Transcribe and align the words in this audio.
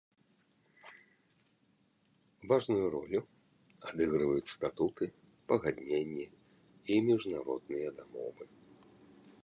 Важную 2.51 2.87
ролю 2.95 3.21
адыгрываюць 3.91 4.53
статуты, 4.55 5.05
пагадненні 5.53 6.25
і 6.95 6.99
міжнародныя 7.11 7.87
дамовы. 8.01 8.43